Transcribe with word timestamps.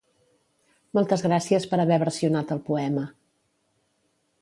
Moltes 0.99 1.25
gràcies 1.27 1.69
per 1.73 1.81
haver 1.83 2.01
versionat 2.07 2.57
el 2.59 2.65
poema. 2.73 3.07